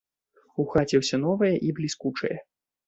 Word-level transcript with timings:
У 0.63 0.65
хаце 0.71 1.01
ўсё 1.03 1.21
новае 1.27 1.53
і 1.69 1.79
бліскучае. 1.83 2.37